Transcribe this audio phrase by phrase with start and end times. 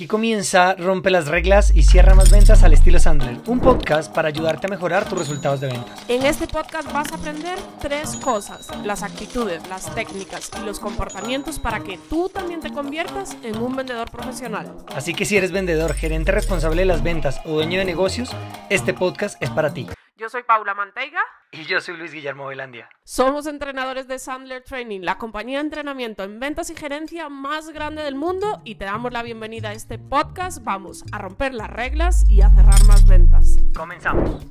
[0.00, 4.28] Aquí comienza Rompe las reglas y cierra más ventas al estilo Sandler, un podcast para
[4.28, 6.00] ayudarte a mejorar tus resultados de ventas.
[6.08, 11.58] En este podcast vas a aprender tres cosas, las actitudes, las técnicas y los comportamientos
[11.58, 14.74] para que tú también te conviertas en un vendedor profesional.
[14.96, 18.30] Así que si eres vendedor, gerente responsable de las ventas o dueño de negocios,
[18.70, 19.86] este podcast es para ti.
[20.20, 21.22] Yo soy Paula Manteiga.
[21.50, 22.90] Y yo soy Luis Guillermo Velandia.
[23.04, 28.02] Somos entrenadores de Sandler Training, la compañía de entrenamiento en ventas y gerencia más grande
[28.02, 30.62] del mundo y te damos la bienvenida a este podcast.
[30.62, 33.56] Vamos a romper las reglas y a cerrar más ventas.
[33.74, 34.44] Comenzamos.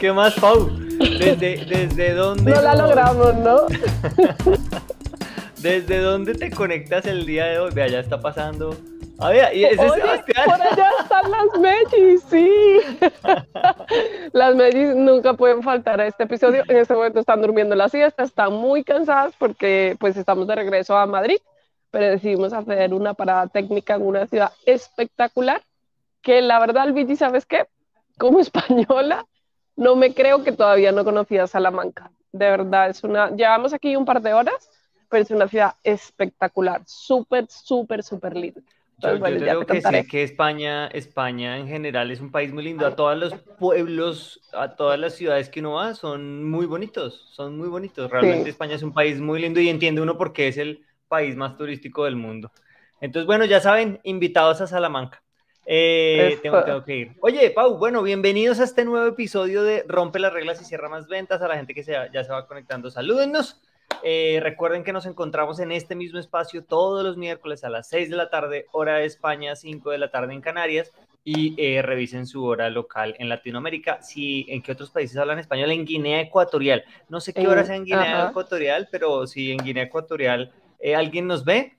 [0.00, 0.70] ¿Qué más, Pau?
[0.98, 2.50] ¿Desde, desde dónde?
[2.50, 3.58] No la logramos, ¿no?
[5.64, 7.72] ¿Desde dónde te conectas el día de hoy?
[7.72, 8.76] Vea, ya está pasando
[9.18, 10.44] a ver, ¿y ese Oye, Sebastián?
[10.44, 12.80] Por allá están las Megis, sí.
[14.34, 16.64] las Megis nunca pueden faltar a este episodio.
[16.68, 20.98] En este momento están durmiendo la siesta, están muy cansadas porque pues estamos de regreso
[20.98, 21.38] a Madrid,
[21.90, 25.62] pero decidimos hacer una parada técnica en una ciudad espectacular
[26.20, 27.64] que la verdad, Luigi, ¿sabes qué?
[28.18, 29.24] Como española,
[29.76, 32.10] no me creo que todavía no conocía Salamanca.
[32.32, 33.30] De verdad, es una...
[33.30, 34.68] Llevamos aquí un par de horas,
[35.08, 38.60] pero es una ciudad espectacular, súper, súper, súper linda.
[38.98, 42.86] Yo, creo que sí, que España, España en general es un país muy lindo.
[42.86, 47.58] A todos los pueblos, a todas las ciudades que uno va, son muy bonitos, son
[47.58, 48.10] muy bonitos.
[48.10, 51.34] Realmente España es un país muy lindo y entiende uno por qué es el país
[51.34, 52.52] más turístico del mundo.
[53.00, 55.22] Entonces, bueno, ya saben, invitados a Salamanca.
[55.66, 57.12] Eh, tengo, tengo, que ir.
[57.20, 61.08] Oye, Pau, bueno, bienvenidos a este nuevo episodio de Rompe las reglas y cierra más
[61.08, 61.42] ventas.
[61.42, 63.60] A la gente que se, ya se va conectando, salúdennos.
[64.02, 68.10] Eh, recuerden que nos encontramos en este mismo espacio todos los miércoles a las 6
[68.10, 70.92] de la tarde, hora de España, 5 de la tarde en Canarias.
[71.26, 74.02] Y eh, revisen su hora local en Latinoamérica.
[74.02, 76.84] Si en qué otros países hablan español, en Guinea Ecuatorial.
[77.08, 81.26] No sé qué hora sea en Guinea Ecuatorial, pero si en Guinea Ecuatorial eh, alguien
[81.26, 81.78] nos ve,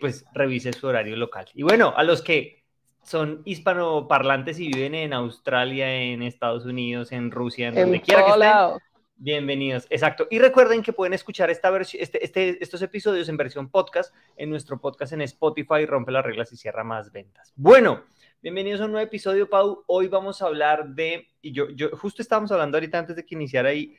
[0.00, 1.46] pues revise su horario local.
[1.54, 2.64] Y bueno, a los que
[3.04, 8.30] son hispanoparlantes y viven en Australia, en Estados Unidos, en Rusia, en, donde quiera que
[8.32, 8.93] estén.
[9.16, 10.26] Bienvenidos, exacto.
[10.28, 14.50] Y recuerden que pueden escuchar esta versión, este, este, estos episodios en versión podcast en
[14.50, 17.52] nuestro podcast en Spotify, Rompe las reglas y cierra más ventas.
[17.54, 18.04] Bueno,
[18.42, 19.84] bienvenidos a un nuevo episodio, Pau.
[19.86, 23.36] Hoy vamos a hablar de, y yo, yo justo estábamos hablando ahorita antes de que
[23.36, 23.96] iniciara ahí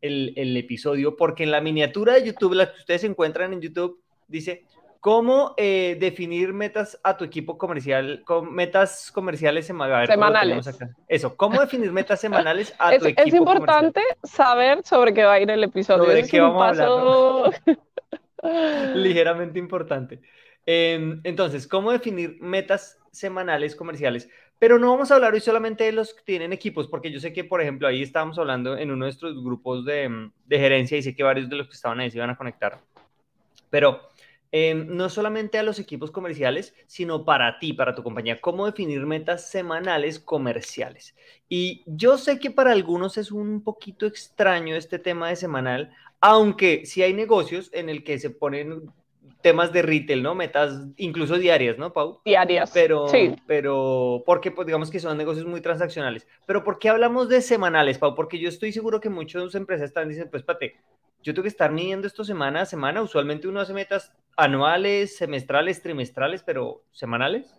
[0.00, 4.02] el, el episodio, porque en la miniatura de YouTube, la que ustedes encuentran en YouTube,
[4.26, 4.64] dice
[5.06, 10.10] ¿Cómo eh, definir metas a tu equipo comercial, con metas comerciales semanales?
[11.06, 15.40] Eso, ¿cómo definir metas semanales a tu equipo Es importante saber sobre qué va a
[15.40, 16.06] ir el episodio.
[16.06, 17.62] Sobre qué vamos a hablar.
[18.96, 20.22] Ligeramente importante.
[20.66, 24.28] Em, entonces, ¿cómo definir metas semanales comerciales?
[24.58, 27.32] Pero no vamos a hablar hoy solamente de los que tienen equipos, porque yo sé
[27.32, 31.02] que, por ejemplo, ahí estábamos hablando en uno de nuestros grupos de, de gerencia y
[31.02, 32.80] sé que varios de los que estaban ahí se iban a conectar.
[33.70, 34.00] Pero
[34.52, 39.04] Em, no solamente a los equipos comerciales, sino para ti, para tu compañía, cómo definir
[39.04, 41.16] metas semanales comerciales.
[41.48, 46.86] Y yo sé que para algunos es un poquito extraño este tema de semanal, aunque
[46.86, 48.90] sí hay negocios en el que se ponen
[49.42, 50.34] temas de retail, ¿no?
[50.34, 52.20] Metas incluso diarias, ¿no, Pau?
[52.24, 52.70] Diarias.
[52.72, 53.34] Pero, sí.
[53.46, 56.26] pero, porque pues, digamos que son negocios muy transaccionales.
[56.46, 58.14] Pero ¿por qué hablamos de semanales, Pau?
[58.14, 60.76] Porque yo estoy seguro que muchas empresas están diciendo, pues, pate,
[61.22, 63.02] yo tengo que estar midiendo esto semana a semana.
[63.02, 67.54] Usualmente uno hace metas anuales, semestrales, trimestrales, pero semanales.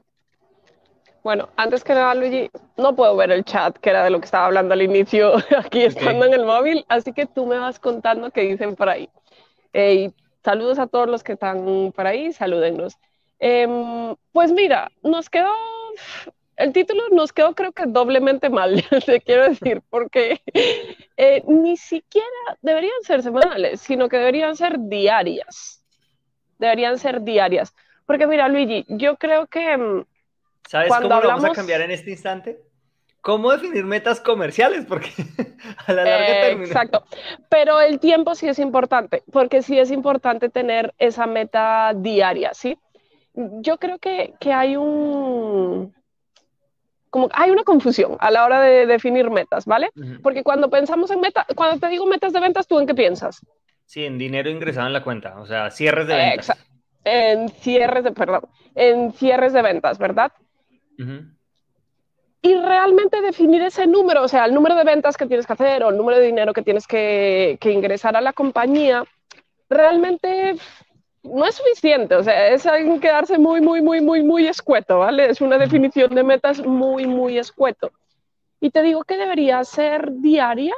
[1.24, 4.26] Bueno, antes que nada, Luigi, no puedo ver el chat, que era de lo que
[4.26, 8.32] estaba hablando al inicio, aquí estando en el móvil, así que tú me vas contando
[8.32, 9.10] qué dicen por ahí.
[10.44, 12.98] saludos a todos los que están por ahí, salúdennos.
[13.40, 15.52] Em, pues mira, nos quedó
[16.58, 20.42] el título nos quedó creo que doblemente mal, te quiero decir, porque
[21.16, 22.28] eh, ni siquiera
[22.62, 25.86] deberían ser semanales, sino que deberían ser diarias.
[26.60, 27.74] Deberían ser diarias.
[28.06, 29.78] Porque mira, Luigi, yo creo que...
[29.78, 30.06] Mm,
[30.68, 32.62] ¿Sabes cómo lo vamos a cambiar en este instante?
[33.22, 34.86] ¿Cómo definir metas comerciales?
[34.86, 35.10] Porque
[35.86, 36.68] a la larga eh, termina.
[36.68, 37.04] Exacto.
[37.50, 42.78] Pero el tiempo sí es importante, porque sí es importante tener esa meta diaria, ¿sí?
[43.34, 45.94] Yo creo que, que hay un
[47.10, 49.90] como hay una confusión a la hora de definir metas, ¿vale?
[50.22, 53.42] Porque cuando pensamos en metas, cuando te digo metas de ventas, ¿tú en qué piensas?
[53.88, 56.50] Sí, en dinero ingresado en la cuenta, o sea, cierres de ventas.
[56.50, 56.64] Exacto.
[57.06, 58.42] En cierres de, perdón,
[58.76, 60.34] en cierres de ventas, ¿verdad?
[62.42, 65.84] Y realmente definir ese número, o sea, el número de ventas que tienes que hacer
[65.84, 69.06] o el número de dinero que tienes que, que ingresar a la compañía,
[69.70, 70.56] realmente
[71.24, 72.64] no es suficiente, o sea, es
[73.02, 75.30] quedarse muy, muy, muy, muy, muy escueto, ¿vale?
[75.30, 77.92] Es una definición de metas muy, muy escueto.
[78.60, 80.74] Y te digo que debería ser diaria,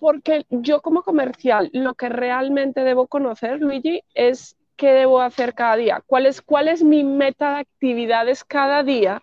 [0.00, 5.76] porque yo como comercial, lo que realmente debo conocer, Luigi, es qué debo hacer cada
[5.76, 9.22] día, cuál es, mi meta de actividades cada día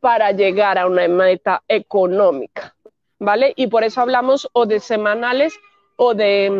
[0.00, 2.76] para llegar a una meta económica,
[3.18, 3.54] ¿vale?
[3.56, 5.54] Y por eso hablamos o de semanales
[5.96, 6.50] o de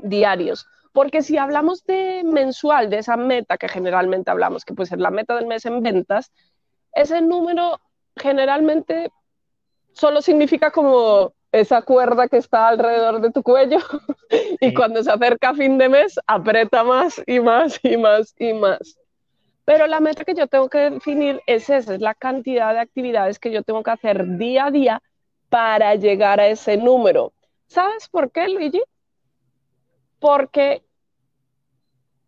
[0.00, 0.66] mm, diarios.
[0.92, 5.10] Porque si hablamos de mensual, de esa meta que generalmente hablamos, que puede ser la
[5.10, 6.32] meta del mes en ventas,
[6.92, 7.78] ese número
[8.16, 9.10] generalmente
[9.92, 13.78] solo significa como esa cuerda que está alrededor de tu cuello
[14.60, 18.52] y cuando se acerca a fin de mes aprieta más y más y más y
[18.52, 18.98] más.
[19.64, 23.38] Pero la meta que yo tengo que definir es esa, es la cantidad de actividades
[23.38, 25.02] que yo tengo que hacer día a día
[25.48, 27.32] para llegar a ese número.
[27.66, 28.82] ¿Sabes por qué, Luigi?
[30.24, 30.82] porque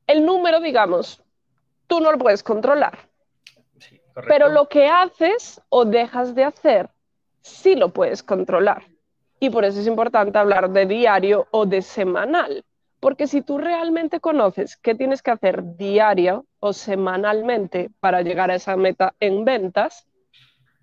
[0.06, 1.22] el número, digamos,
[1.86, 3.08] tú no lo puedes controlar.
[4.28, 6.90] pero lo que haces o dejas de hacer,
[7.40, 8.84] sí lo puedes controlar.
[9.38, 12.64] Y por eso es importante hablar de diario o de semanal.
[13.00, 18.54] Porque si tú realmente conoces qué tienes que hacer diario o semanalmente para llegar a
[18.54, 20.06] esa meta en ventas,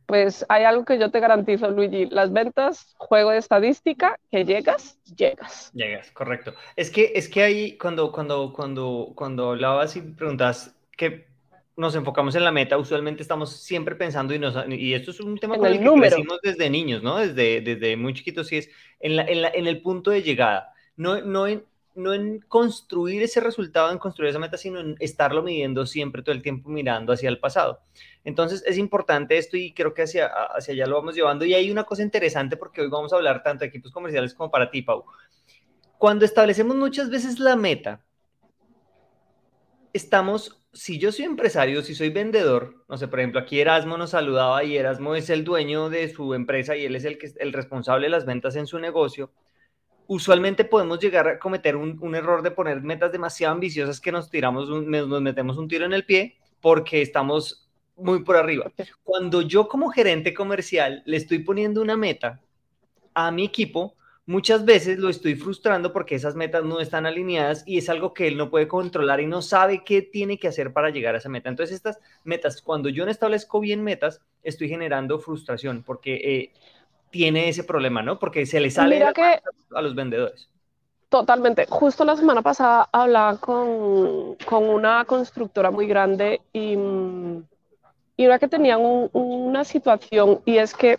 [0.05, 2.05] pues hay algo que yo te garantizo, Luigi.
[2.05, 5.71] Las ventas, juego de estadística, que llegas, llegas.
[5.73, 6.53] Llegas, correcto.
[6.75, 11.32] Es que, es que ahí, cuando, cuando, cuando, cuando hablabas y preguntas que
[11.75, 15.37] nos enfocamos en la meta, usualmente estamos siempre pensando, y, nos, y esto es un
[15.37, 17.17] tema con el, que crecimos desde niños, ¿no?
[17.17, 20.73] Desde, desde muy chiquitos, sí es en, la, en, la, en el punto de llegada.
[20.95, 21.63] No, no, en,
[21.95, 26.35] no en construir ese resultado, en construir esa meta, sino en estarlo midiendo siempre todo
[26.35, 27.81] el tiempo mirando hacia el pasado.
[28.23, 31.45] Entonces es importante esto y creo que hacia, hacia allá lo vamos llevando.
[31.45, 34.51] Y hay una cosa interesante porque hoy vamos a hablar tanto de equipos comerciales como
[34.51, 35.05] para ti, Pau.
[35.97, 38.01] Cuando establecemos muchas veces la meta,
[39.93, 44.09] estamos, si yo soy empresario, si soy vendedor, no sé, por ejemplo, aquí Erasmo nos
[44.11, 47.53] saludaba y Erasmo es el dueño de su empresa y él es el, que, el
[47.53, 49.31] responsable de las ventas en su negocio
[50.07, 54.69] usualmente podemos llegar a cometer un, error de poner metas demasiado ambiciosas que nos tiramos,
[54.69, 58.71] nos metemos un tiro en el pie porque estamos muy por arriba.
[59.03, 62.41] Cuando yo como gerente comercial le estoy poniendo una meta
[63.13, 63.95] a mi equipo,
[64.25, 68.27] muchas veces lo estoy frustrando porque esas metas no están alineadas y es algo que
[68.27, 71.29] él no puede controlar y no sabe qué tiene que hacer para llegar a esa
[71.29, 71.49] meta.
[71.49, 76.51] Entonces estas metas, cuando yo no establezco bien metas, estoy generando frustración porque eh,
[77.09, 78.17] tiene ese problema, ¿no?
[78.17, 80.49] Porque se le sale a los vendedores.
[81.09, 81.67] Totalmente.
[81.69, 86.75] Justo la semana pasada hablaba con, con una constructora muy grande y,
[88.17, 90.97] y era que tenían una situación y es que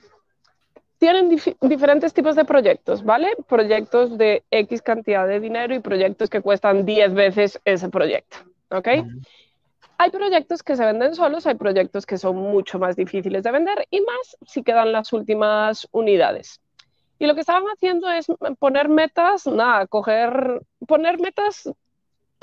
[0.98, 1.28] tienen
[1.60, 3.36] diferentes tipos de proyectos, ¿vale?
[3.48, 8.38] Proyectos de X cantidad de dinero y proyectos que cuestan 10 veces ese proyecto,
[8.70, 8.88] ¿ok?
[9.96, 13.86] Hay proyectos que se venden solos, hay proyectos que son mucho más difíciles de vender
[13.90, 16.60] y más si quedan las últimas unidades.
[17.18, 18.26] Y lo que estaban haciendo es
[18.58, 21.70] poner metas, nada, coger, poner metas,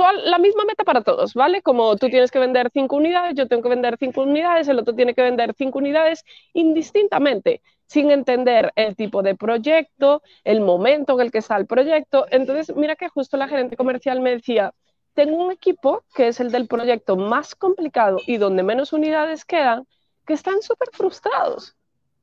[0.01, 1.61] toda, la misma meta para todos, ¿vale?
[1.61, 4.95] Como tú tienes que vender cinco unidades, yo tengo que vender cinco unidades, el otro
[4.95, 11.21] tiene que vender cinco unidades, indistintamente, sin entender el tipo de proyecto, el momento en
[11.21, 12.25] el que está el proyecto.
[12.31, 14.73] Entonces, mira que justo la gerente comercial me decía,
[15.13, 19.85] tengo un equipo que es el del proyecto más complicado y donde menos unidades quedan,
[20.25, 21.75] que están súper frustrados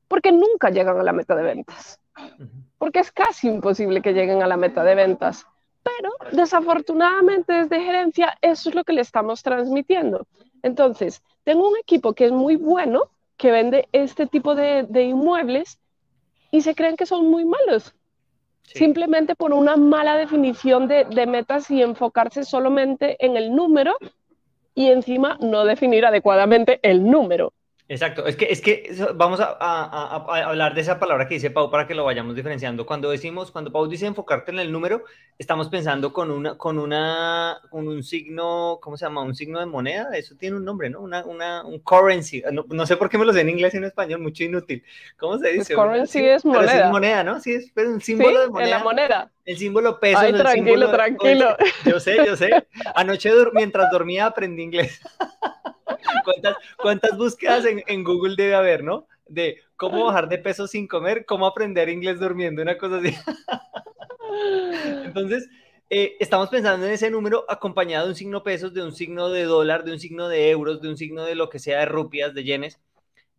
[0.08, 2.00] porque nunca llegan a la meta de ventas.
[2.78, 5.47] Porque es casi imposible que lleguen a la meta de ventas.
[5.97, 10.26] Pero desafortunadamente desde gerencia eso es lo que le estamos transmitiendo.
[10.62, 15.78] Entonces, tengo un equipo que es muy bueno, que vende este tipo de, de inmuebles
[16.50, 17.95] y se creen que son muy malos
[18.75, 23.97] simplemente por una mala definición de, de, metas y enfocarse solamente en el número
[24.75, 27.52] y encima no definir adecuadamente el número.
[27.90, 31.87] Exacto, es que, es que vamos a, hablar de esa palabra que dice Pau para
[31.87, 32.85] que lo vayamos diferenciando.
[32.85, 35.04] Cuando decimos, cuando Pau dice enfocarte en el número,
[35.38, 39.23] estamos pensando con una, con una, con un signo, ¿cómo se llama?
[39.23, 41.00] Un signo de moneda, eso tiene un nombre, ¿no?
[41.00, 43.85] Una, una, un currency, no, sé por qué me lo sé en inglés y en
[43.85, 44.85] español, mucho inútil.
[45.16, 45.75] ¿Cómo se dice?
[45.75, 46.85] currency es moneda.
[46.85, 47.40] es moneda, ¿no?
[47.40, 48.64] Sí, es un símbolo de moneda.
[48.64, 49.33] En la moneda.
[49.47, 50.18] El símbolo peso.
[50.18, 51.57] Ay, tranquilo, tranquilo.
[51.87, 52.50] yo sé, yo sé.
[52.95, 55.00] Anoche mientras dormía aprendí inglés.
[56.32, 59.06] ¿Cuántas, ¿Cuántas, búsquedas en, en, Google debe haber, no?
[59.26, 63.14] De cómo bajar de peso sin comer, cómo aprender inglés durmiendo, una cosa así.
[65.04, 65.49] Entonces,
[65.90, 69.44] eh, estamos pensando en ese número acompañado de un signo pesos, de un signo de
[69.44, 72.35] dólar, de un signo de euros, de un signo de lo que sea, de rupias,
[72.35, 72.78] de yenes.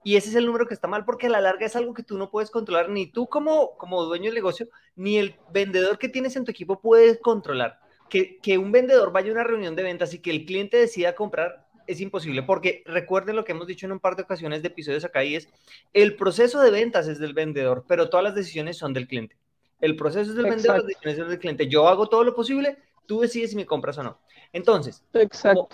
[0.03, 2.03] Y ese es el número que está mal porque a la larga es algo que
[2.03, 6.09] tú no puedes controlar, ni tú como, como dueño del negocio, ni el vendedor que
[6.09, 7.79] tienes en tu equipo puede controlar.
[8.09, 11.13] Que, que un vendedor vaya a una reunión de ventas y que el cliente decida
[11.13, 14.69] comprar es imposible, porque recuerden lo que hemos dicho en un par de ocasiones de
[14.69, 15.49] episodios acá y es,
[15.93, 19.35] el proceso de ventas es del vendedor, pero todas las decisiones son del cliente.
[19.81, 21.67] El proceso es del vendedor, las decisiones son del cliente.
[21.67, 22.77] Yo hago todo lo posible
[23.09, 24.19] Tú decides si me compras o no.
[24.53, 25.03] Entonces,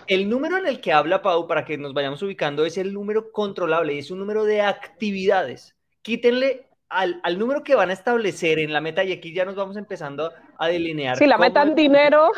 [0.08, 3.34] el número en el que habla Pau, para que nos vayamos ubicando, es el número
[3.34, 5.76] controlable y es un número de actividades.
[6.02, 9.76] Quítenle al, número que van a establecer en la meta, y aquí ya nos vamos
[9.76, 11.18] empezando a delinear.
[11.18, 12.32] Sí, la meta en dinero.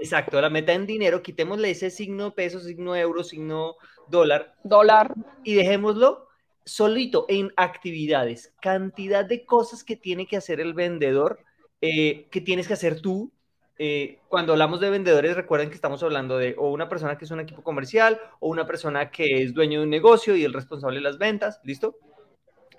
[0.00, 3.76] Exacto, la meta en dinero, quitémosle ese signo peso, signo euro, signo
[4.08, 4.54] dólar.
[4.62, 5.14] Dólar.
[5.42, 6.28] Y dejémoslo
[6.64, 11.38] solito en actividades, cantidad de cosas que tiene que hacer el vendedor,
[11.80, 13.32] eh, que tienes que hacer tú,
[13.78, 17.30] eh, cuando hablamos de vendedores, recuerden que estamos hablando de o una persona que es
[17.30, 20.98] un equipo comercial o una persona que es dueño de un negocio y el responsable
[20.98, 21.96] de las ventas, ¿listo?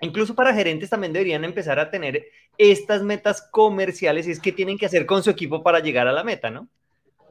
[0.00, 4.76] Incluso para gerentes también deberían empezar a tener estas metas comerciales y es que tienen
[4.76, 6.68] que hacer con su equipo para llegar a la meta, ¿no?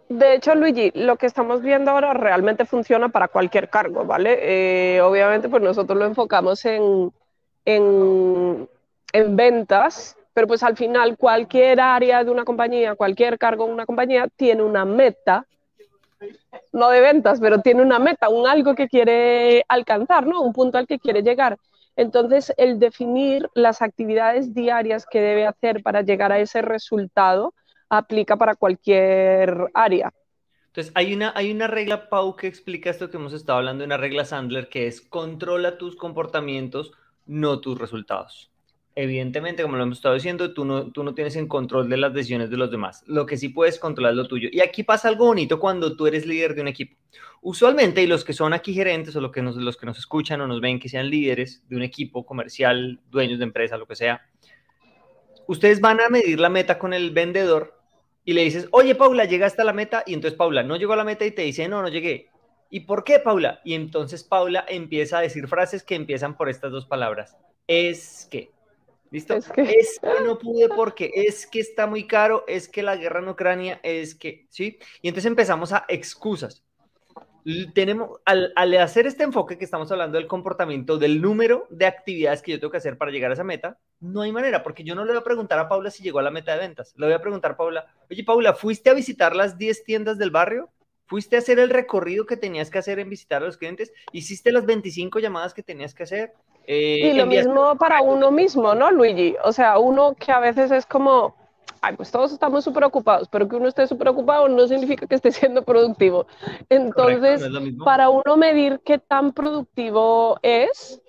[0.09, 4.37] De hecho, Luigi, lo que estamos viendo ahora realmente funciona para cualquier cargo, ¿vale?
[4.41, 7.11] Eh, obviamente, pues nosotros lo enfocamos en,
[7.65, 8.69] en,
[9.11, 13.85] en ventas, pero pues al final cualquier área de una compañía, cualquier cargo en una
[13.85, 15.45] compañía tiene una meta,
[16.71, 20.41] no de ventas, pero tiene una meta, un algo que quiere alcanzar, ¿no?
[20.41, 21.57] Un punto al que quiere llegar.
[21.95, 27.53] Entonces, el definir las actividades diarias que debe hacer para llegar a ese resultado
[27.89, 30.13] aplica para cualquier área.
[30.67, 33.97] Entonces, hay una, hay una regla, Pau, que explica esto que hemos estado hablando, una
[33.97, 36.91] regla Sandler, que es controla tus comportamientos,
[37.25, 38.51] no tus resultados
[38.97, 42.15] evidentemente, como lo hemos estado diciendo, tú no, tú no tienes en control de las
[42.15, 43.03] decisiones de los demás.
[43.05, 44.49] Lo que sí puedes controlar es lo tuyo.
[44.51, 46.97] Y aquí pasa algo bonito cuando tú eres líder de un equipo.
[47.41, 50.41] Usualmente, y los que son aquí gerentes o los que nos, los que nos escuchan
[50.41, 53.95] o nos ven que sean líderes de un equipo comercial, dueños de empresa, lo que
[53.95, 54.25] sea,
[55.45, 57.76] ustedes van a medir la meta con el vendedor
[58.27, 60.03] y le dices, oye, Paula, llegaste a la meta.
[60.05, 62.29] Y entonces Paula no llegó a la meta y te dice, no, no llegué.
[62.69, 63.61] ¿Y por qué, Paula?
[63.63, 67.37] Y entonces Paula empieza a decir frases que empiezan por estas dos palabras.
[67.67, 68.51] Es que.
[69.11, 69.33] ¿Listo?
[69.33, 69.63] Es que...
[70.25, 74.13] no pude porque es que está muy caro, es que la guerra en Ucrania, es
[74.13, 74.77] que, ¿sí?
[75.01, 76.65] Y entonces empezamos a excusas.
[77.73, 82.51] Tenemos, al, hacer este enfoque que estamos hablando del comportamiento, del número de actividades que
[82.51, 85.05] yo tengo que hacer para llegar a esa meta, no hay manera, porque yo no
[85.05, 86.93] le voy a preguntar a Paula si llegó a la meta de ventas.
[86.97, 90.29] Le voy a preguntar a Paula, oye Paula, ¿fuiste a visitar las 10 tiendas del
[90.29, 90.69] barrio?
[91.05, 93.93] ¿Fuiste a hacer el recorrido que tenías que hacer en visitar a los clientes?
[94.11, 96.33] ¿Hiciste las 25 llamadas que tenías que hacer?
[96.65, 99.37] Eh, y lo mismo para uno mismo, ¿no, Luigi?
[99.45, 101.37] O sea, uno que a veces es como,
[101.87, 105.15] ay, pues todos estamos súper ocupados, pero que uno esté súper ocupado no significa que
[105.15, 106.27] esté siendo productivo.
[106.69, 107.41] Entonces,
[107.83, 111.01] para uno medir qué tan productivo es,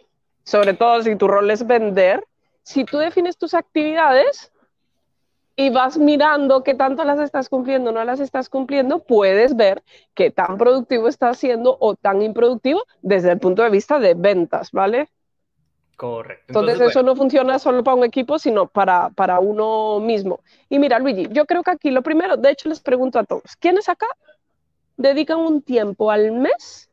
[0.44, 2.24] sobre todo si tu rol es vender,
[2.62, 4.52] si tú defines tus actividades,
[5.56, 9.82] y vas mirando qué tanto las estás cumpliendo o no las estás cumpliendo, puedes ver
[10.14, 14.70] qué tan productivo estás siendo o tan improductivo desde el punto de vista de ventas,
[14.70, 15.08] ¿vale?
[15.98, 16.44] Correcto.
[16.46, 20.38] Entonces, eso no funciona solo para un equipo, sino para, para uno mismo.
[20.68, 23.56] Y mira, Luigi, yo creo que aquí lo primero, de hecho les pregunto a todos,
[23.58, 24.06] ¿quiénes acá
[24.96, 26.88] dedican un tiempo al mes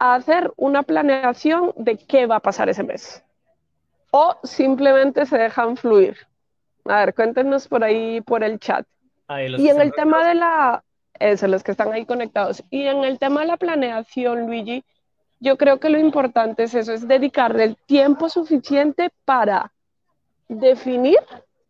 [0.00, 3.22] a hacer una planeación de qué va a pasar ese mes?
[4.10, 6.16] O simplemente se dejan fluir.
[6.84, 8.84] A ver, cuéntenos por ahí, por el chat.
[9.28, 10.82] y en el tema de la...
[11.20, 12.64] Eso, los que están ahí conectados.
[12.70, 14.84] Y en el tema de la planeación, Luigi,
[15.40, 19.72] yo creo que lo importante es eso, es dedicarle el tiempo suficiente para
[20.48, 21.18] definir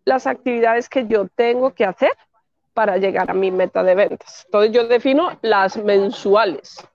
[0.05, 2.13] las actividades que yo tengo que hacer
[2.75, 4.45] para llegar a mi meta de ventas.
[4.47, 6.87] Entonces yo defino las mensuales.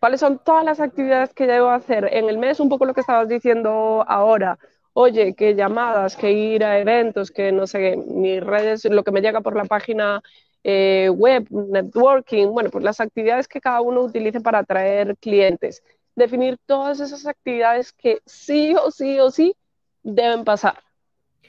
[0.00, 2.60] ¿Cuáles son todas las actividades que debo hacer en el mes?
[2.60, 4.58] Un poco lo que estabas diciendo ahora
[4.98, 9.20] oye, qué llamadas, que ir a eventos, que no sé, mis redes, lo que me
[9.20, 10.20] llega por la página
[10.64, 15.84] eh, web, networking, bueno, pues las actividades que cada uno utilice para atraer clientes.
[16.18, 19.54] Definir todas esas actividades que sí o sí o sí
[20.02, 20.82] deben pasar.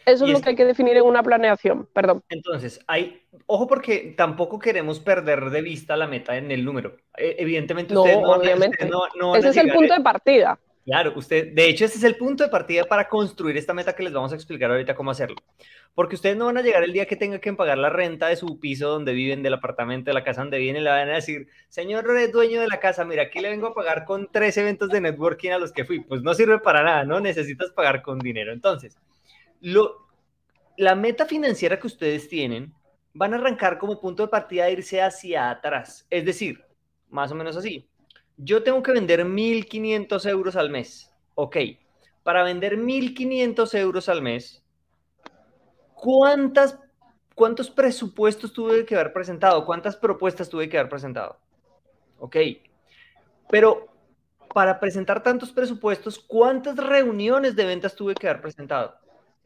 [0.05, 2.23] Eso es lo que hay que definir en una planeación, perdón.
[2.29, 6.97] Entonces, hay, ojo porque tampoco queremos perder de vista la meta en el número.
[7.17, 8.77] E, evidentemente, ustedes no, obviamente.
[9.37, 10.59] Ese es el punto de partida.
[10.89, 14.01] Claro, usted, de hecho, este es el punto de partida para construir esta meta que
[14.01, 15.35] les vamos a explicar ahorita cómo hacerlo.
[15.93, 18.35] Porque ustedes no van a llegar el día que tengan que pagar la renta de
[18.35, 21.13] su piso donde viven, del apartamento, de la casa donde viven, y le van a
[21.13, 24.89] decir, señor dueño de la casa, mira, aquí le vengo a pagar con tres eventos
[24.89, 25.99] de networking a los que fui.
[25.99, 27.19] Pues no sirve para nada, ¿no?
[27.19, 28.51] Necesitas pagar con dinero.
[28.51, 28.97] Entonces,
[30.75, 32.73] la meta financiera que ustedes tienen
[33.13, 36.07] van a arrancar como punto de partida a irse hacia atrás.
[36.09, 36.65] Es decir,
[37.09, 37.87] más o menos así
[38.41, 41.11] yo tengo que vender 1.500 euros al mes.
[41.35, 41.57] Ok,
[42.23, 44.63] para vender 1.500 euros al mes,
[45.93, 46.79] ¿cuántas,
[47.35, 49.65] ¿cuántos presupuestos tuve que haber presentado?
[49.65, 51.37] ¿Cuántas propuestas tuve que haber presentado?
[52.19, 52.37] Ok,
[53.49, 53.87] pero
[54.53, 58.95] para presentar tantos presupuestos, ¿cuántas reuniones de ventas tuve que haber presentado?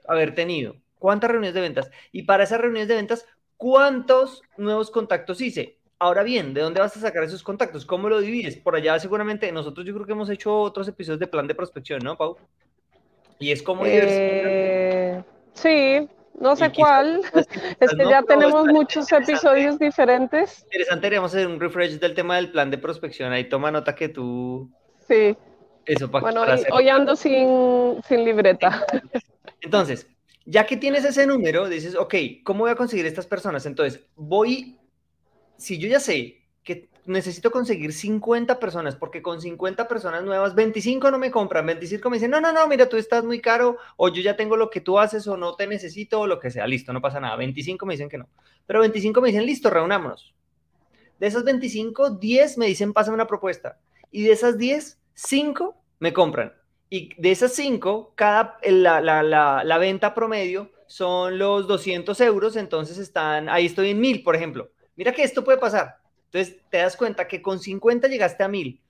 [0.07, 0.75] Haber tenido.
[0.99, 1.91] ¿Cuántas reuniones de ventas?
[2.11, 3.25] Y para esas reuniones de ventas,
[3.57, 5.79] ¿cuántos nuevos contactos hice?
[6.03, 7.85] Ahora bien, ¿de dónde vas a sacar esos contactos?
[7.85, 8.57] ¿Cómo lo divides?
[8.57, 12.01] Por allá seguramente nosotros yo creo que hemos hecho otros episodios de plan de prospección,
[12.03, 12.35] ¿no, Pau?
[13.39, 13.85] Y es como...
[13.85, 16.05] Eh, sí,
[16.37, 17.21] no sé cuál.
[17.79, 20.63] Es que ya tenemos muchos episodios diferentes.
[20.65, 23.31] Interesante, deberíamos hacer un refresh del tema del plan de prospección.
[23.31, 24.69] Ahí toma nota que tú...
[25.07, 25.37] Sí.
[25.85, 28.85] Eso para, bueno, hoy, ando sin, sin libreta.
[29.61, 30.05] Entonces,
[30.43, 33.65] ya que tienes ese número, dices, ok, ¿cómo voy a conseguir estas personas?
[33.65, 34.77] Entonces, voy,
[35.57, 41.11] si yo ya sé que necesito conseguir 50 personas, porque con 50 personas nuevas, 25
[41.11, 44.09] no me compran, 25 me dicen, no, no, no, mira, tú estás muy caro, o
[44.09, 46.65] yo ya tengo lo que tú haces, o no te necesito, o lo que sea,
[46.67, 47.35] listo, no pasa nada.
[47.35, 48.29] 25 me dicen que no.
[48.65, 50.33] Pero 25 me dicen, listo, reunámonos.
[51.19, 53.79] De esas 25, 10 me dicen, pásame una propuesta.
[54.11, 56.53] Y de esas 10, 5 me compran.
[56.89, 62.55] Y de esas 5, cada, la, la, la, la venta promedio son los 200 euros,
[62.55, 64.69] entonces están, ahí estoy en 1000, por ejemplo.
[64.95, 68.81] Mira que esto puede pasar entonces, te das cuenta que con 50 llegaste a 1000.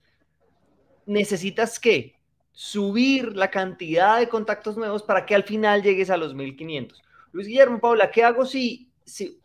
[1.04, 2.16] Necesitas que
[2.52, 7.02] subir la cantidad de contactos nuevos para que al final llegues a los 1500.
[7.32, 9.38] Luis Guillermo, Paula, ¿qué hago si, si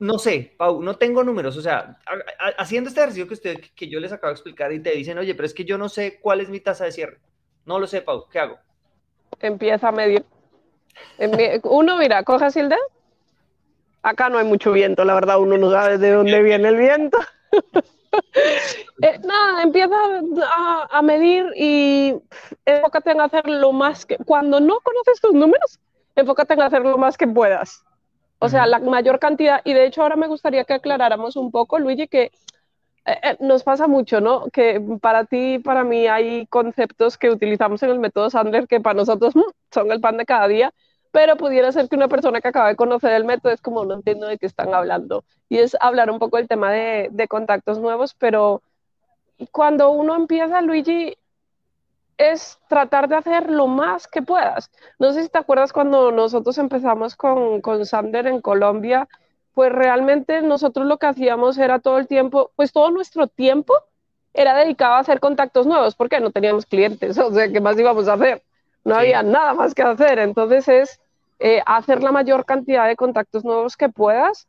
[0.00, 1.96] no sé, Pau, no tengo números, o sea,
[2.58, 5.36] haciendo este ejercicio que, usted, que yo les acabo de explicar y te dicen, oye,
[5.36, 7.20] pero es que yo no sé cuál es mi tasa de cierre.
[7.66, 8.58] No lo sé, Pau, ¿qué hago?
[9.38, 10.24] Empieza a medir.
[11.62, 12.99] Uno, mira, coge el dedo
[14.02, 17.18] Acá no hay mucho viento, la verdad, uno no sabe de dónde viene el viento.
[19.02, 19.94] Eh, nada, empieza
[20.90, 22.14] a, medir y
[22.66, 24.16] enfócate en hacer lo más que.
[24.18, 25.78] Cuando no conoces tus números,
[26.16, 27.84] enfócate en hacer lo más que puedas.
[28.40, 29.60] O sea, la mayor cantidad.
[29.64, 32.32] Y de hecho, ahora me gustaría que aclaráramos un poco, Luigi, que
[33.06, 34.48] eh, eh, nos pasa mucho, ¿no?
[34.52, 38.94] Que para ti, para mí, hay conceptos que utilizamos en el método Sandler que para
[38.94, 40.74] nosotros mm, son el pan de cada día
[41.12, 43.94] pero pudiera ser que una persona que acaba de conocer el método es como no
[43.94, 45.24] entiendo de qué están hablando.
[45.48, 48.62] Y es hablar un poco del tema de, de contactos nuevos, pero
[49.50, 51.16] cuando uno empieza, Luigi,
[52.20, 54.70] es tratar de hacer lo más que puedas.
[54.98, 59.08] No sé si te acuerdas cuando nosotros empezamos con, con Sander en Colombia,
[59.54, 63.72] pues realmente nosotros lo que hacíamos era todo el tiempo, pues todo nuestro tiempo
[64.34, 68.06] era dedicado a hacer contactos nuevos, porque no teníamos clientes, o sea, ¿qué más íbamos
[68.06, 68.42] a hacer?
[68.84, 70.18] No había nada más que hacer.
[70.18, 71.00] Entonces es
[71.38, 74.46] eh, hacer la mayor cantidad de contactos nuevos que puedas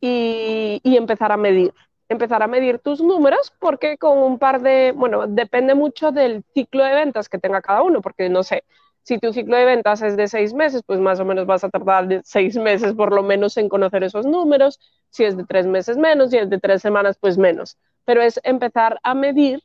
[0.00, 1.72] y, empezar a medir.
[2.08, 6.84] Empezar a medir tus números porque con un par de, bueno, depende mucho del ciclo
[6.84, 8.64] de ventas que tenga cada uno, porque no sé,
[9.02, 11.70] si tu ciclo de ventas es de seis meses, pues más o menos vas a
[11.70, 14.78] tardar seis meses por lo menos en conocer esos números.
[15.10, 17.78] Si es de tres meses menos, si es de tres semanas, pues menos.
[18.04, 19.62] Pero es empezar a medir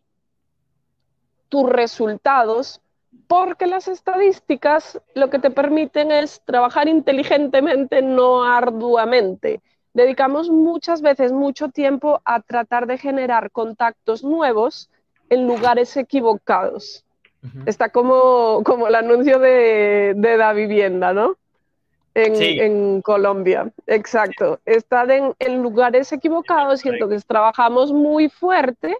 [1.50, 2.82] tus resultados
[3.28, 9.62] porque las estadísticas lo que te permiten es trabajar inteligentemente, no arduamente.
[9.94, 14.90] Dedicamos muchas veces mucho tiempo a tratar de generar contactos nuevos
[15.30, 17.04] en lugares equivocados.
[17.66, 21.36] Está como, como el anuncio de, de la vivienda, ¿no?
[22.14, 24.60] En, en Colombia, exacto.
[24.66, 28.98] Están en, en lugares equivocados y entonces trabajamos muy fuerte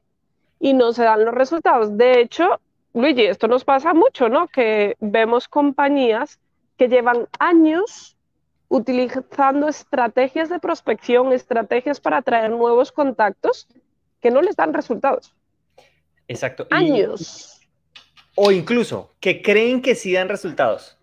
[0.60, 1.98] y no se dan los resultados.
[1.98, 2.60] De hecho,
[3.02, 4.48] Luigi, esto nos pasa mucho, ¿no?
[4.48, 6.40] Que vemos compañías
[6.78, 8.18] que llevan años
[8.70, 13.68] utilizando estrategias de prospección, estrategias para atraer nuevos contactos
[14.20, 15.34] que no les dan resultados.
[16.28, 16.68] Exacto.
[16.72, 17.62] Años.
[18.36, 20.98] o incluso que creen que sí dan resultados.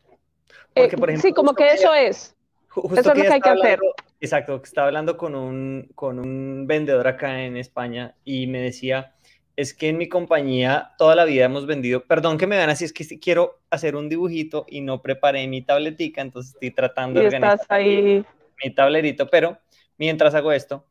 [0.75, 2.37] Porque, por ejemplo, sí, como que eso es.
[2.77, 3.81] eso es lo que hay que hacer.
[4.21, 9.14] Exacto, estaba hablando con un, con un vendedor acá en España y me decía,
[9.57, 12.85] es que en mi compañía toda la vida hemos vendido, perdón que me vean así,
[12.85, 17.27] es que quiero hacer un dibujito y no preparé mi tabletica, entonces estoy tratando de
[17.27, 18.25] organizar ahí.
[18.63, 19.59] mi tablerito, pero
[19.97, 20.87] mientras hago esto,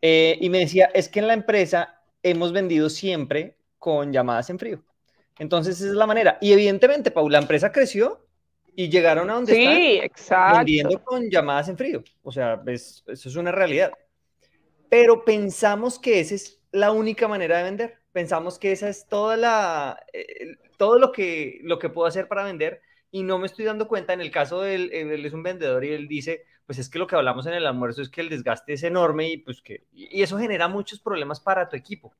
[0.00, 4.58] eh, y me decía, es que en la empresa hemos vendido siempre con llamadas en
[4.58, 4.82] frío.
[5.38, 6.38] Entonces esa es la manera.
[6.40, 8.26] Y evidentemente, Paula, la empresa creció
[8.74, 10.58] y llegaron a donde sí, exacto.
[10.58, 12.02] vendiendo con llamadas en frío.
[12.22, 13.92] O sea, eso es una realidad.
[14.88, 19.36] Pero pensamos que esa es la única manera de vender pensamos que esa es toda
[19.36, 23.66] la, eh, todo lo que, lo que puedo hacer para vender y no me estoy
[23.66, 26.78] dando cuenta, en el caso de él, él es un vendedor y él dice, pues
[26.78, 29.36] es que lo que hablamos en el almuerzo es que el desgaste es enorme y
[29.36, 32.14] pues que, y eso genera muchos problemas para tu equipo.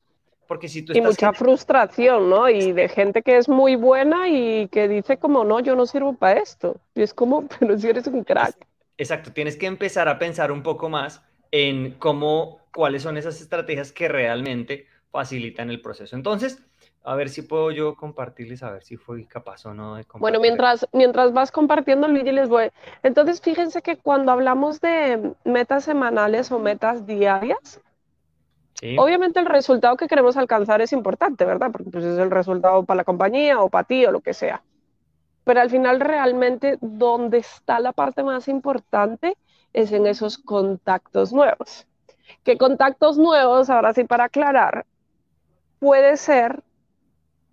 [0.46, 2.50] Porque si tú y mucha frustración, ¿no?
[2.50, 6.12] Y de gente que es muy buena y que dice como, no, yo no sirvo
[6.12, 6.78] para esto.
[6.94, 8.54] Y es como, pero si eres un crack.
[8.98, 13.92] Exacto, tienes que empezar a pensar un poco más en cómo, cuáles son esas estrategias
[13.92, 16.14] que realmente facilitan el proceso.
[16.14, 16.62] Entonces,
[17.06, 20.20] A ver si puedo yo compartirles, a ver si fui capaz o no de compartir.
[20.22, 22.70] Bueno, mientras, mientras vas compartiendo, Luigi, les voy.
[23.04, 27.80] Entonces, fíjense que cuando hablamos de metas semanales o metas diarias,
[28.98, 31.70] obviamente el resultado que queremos alcanzar es importante, ¿verdad?
[31.70, 34.64] Porque pues, es el resultado para la compañía o para ti o lo que sea.
[35.44, 39.36] Pero al final, realmente, donde está la parte más importante
[39.72, 41.86] es en esos contactos nuevos.
[42.42, 44.84] ¿Qué contactos nuevos, ahora sí para aclarar,
[45.78, 46.62] puede ser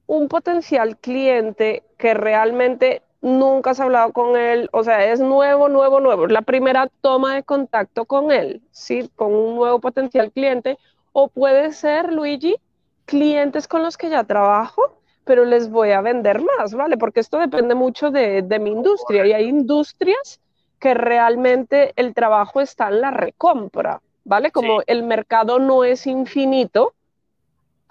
[0.07, 6.01] un potencial cliente que realmente nunca has hablado con él, o sea, es nuevo, nuevo,
[6.01, 9.09] nuevo, la primera toma de contacto con él, ¿sí?
[9.15, 10.77] Con un nuevo potencial cliente,
[11.13, 12.57] o puede ser, Luigi,
[13.05, 16.97] clientes con los que ya trabajo, pero les voy a vender más, ¿vale?
[16.97, 20.41] Porque esto depende mucho de, de mi industria y hay industrias
[20.79, 24.51] que realmente el trabajo está en la recompra, ¿vale?
[24.51, 26.93] Como el mercado no es infinito,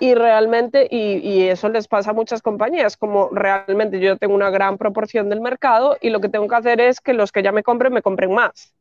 [0.01, 4.79] y realmente, y, eso les pasa a muchas compañías, como realmente yo tengo una gran
[4.79, 7.63] proporción del mercado y lo que tengo que hacer es que los que ya me
[7.63, 8.73] compren, me compren más.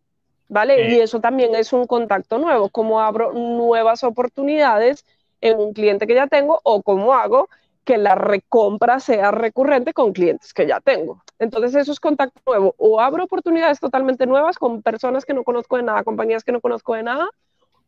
[0.47, 0.89] ¿Vale?
[0.89, 5.05] Y eso también es un contacto nuevo, cómo abro nuevas oportunidades
[5.39, 7.47] en un cliente que ya tengo o cómo hago
[7.85, 11.23] que la recompra sea recurrente con clientes que ya tengo.
[11.39, 12.75] Entonces eso es contacto nuevo.
[12.77, 16.61] O abro oportunidades totalmente nuevas con personas que no conozco de nada, compañías que no
[16.61, 17.29] conozco de nada,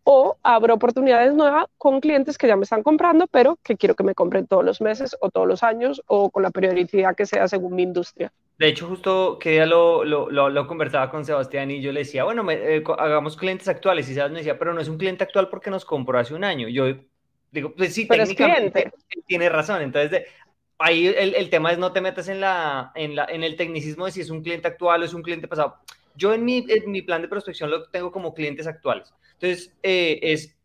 [0.04, 4.04] o abro oportunidades nuevas con clientes que ya me están comprando, pero que quiero que
[4.04, 7.48] me compren todos los meses o todos los años o con la periodicidad que sea
[7.48, 8.32] según mi industria.
[8.58, 12.24] De hecho, justo que ya lo, lo, lo, conversaba con Sebastián y yo le decía,
[12.24, 14.08] bueno, eh, hagamos clientes actuales.
[14.08, 16.44] Y Sebastián me decía, pero no es un cliente actual porque nos compró hace un
[16.44, 16.68] año.
[16.68, 16.86] Yo
[17.52, 18.92] digo, pues sí, pero técnicamente
[19.26, 19.82] tiene razón.
[19.82, 20.28] Entonces,
[20.78, 24.06] ahí el, el, tema es no te metas en, la, en, la, en el tecnicismo
[24.06, 25.78] de si es un cliente actual o es un cliente pasado.
[26.16, 29.14] Yo en mi, en mi plan de prospección lo tengo como clientes actuales.
[29.34, 30.56] Entonces, eh, es,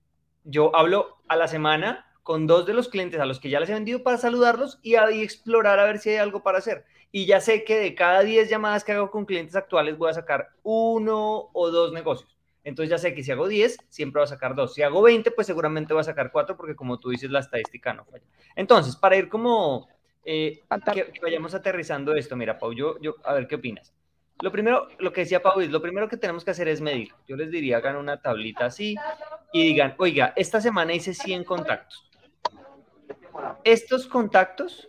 [0.45, 3.71] yo hablo a la semana con dos de los clientes a los que ya les
[3.71, 6.85] he vendido para saludarlos y ahí explorar a ver si hay algo para hacer.
[7.11, 10.15] Y ya sé que de cada 10 llamadas que hago con clientes actuales voy a
[10.15, 12.39] sacar uno o dos negocios.
[12.65, 14.75] Entonces ya sé que si hago 10, siempre voy a sacar dos.
[14.75, 17.95] Si hago 20, pues seguramente voy a sacar cuatro porque como tú dices, la estadística
[17.95, 18.27] no falla.
[18.55, 19.89] Entonces, para ir como
[20.23, 20.61] eh,
[20.93, 23.95] que, vayamos aterrizando esto, mira, Pau, yo, yo, a ver qué opinas.
[24.41, 27.13] Lo primero, lo que decía Pau, lo primero que tenemos que hacer es medir.
[27.27, 28.95] Yo les diría, hagan una tablita así
[29.53, 32.09] y digan, oiga, esta semana hice 100 contactos.
[33.65, 34.89] Estos contactos,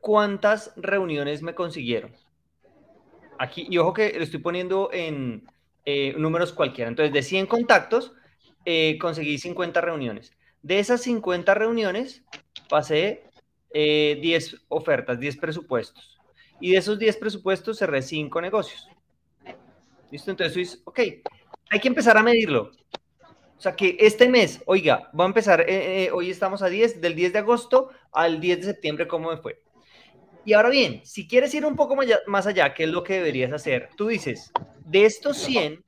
[0.00, 2.14] ¿cuántas reuniones me consiguieron?
[3.38, 5.46] Aquí, y ojo que lo estoy poniendo en
[5.84, 6.88] eh, números cualquiera.
[6.88, 8.14] Entonces, de 100 contactos,
[8.64, 10.32] eh, conseguí 50 reuniones.
[10.62, 12.24] De esas 50 reuniones,
[12.70, 13.25] pasé
[13.76, 16.18] 10 eh, ofertas, 10 presupuestos.
[16.60, 18.88] Y de esos 10 presupuestos cerré 5 negocios.
[20.10, 20.30] ¿Listo?
[20.30, 21.00] Entonces, ok,
[21.70, 22.70] hay que empezar a medirlo.
[23.56, 27.00] O sea, que este mes, oiga, voy a empezar, eh, eh, hoy estamos a 10,
[27.00, 29.62] del 10 de agosto al 10 de septiembre, ¿cómo me fue?
[30.44, 33.02] Y ahora bien, si quieres ir un poco más allá, más allá ¿qué es lo
[33.02, 33.88] que deberías hacer?
[33.96, 34.52] Tú dices,
[34.84, 35.84] de estos 100,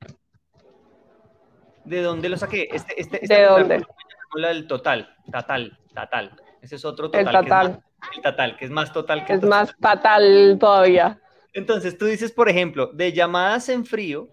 [1.85, 2.67] ¿de dónde lo saqué?
[2.71, 3.85] Este, este, este ¿De dónde?
[4.35, 6.41] El total, total, total.
[6.61, 7.27] Ese es otro total.
[7.27, 7.77] El total.
[7.77, 11.19] Que es más, el total, que es más total que Es más fatal todavía.
[11.53, 14.27] Entonces, tú dices, por ejemplo, de llamadas en frío,